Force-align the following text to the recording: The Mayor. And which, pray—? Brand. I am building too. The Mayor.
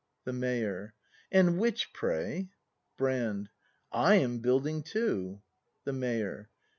The 0.23 0.33
Mayor. 0.33 0.95
And 1.31 1.59
which, 1.59 1.93
pray—? 1.93 2.49
Brand. 2.97 3.49
I 3.91 4.15
am 4.15 4.39
building 4.39 4.81
too. 4.81 5.43
The 5.83 5.93
Mayor. 5.93 6.49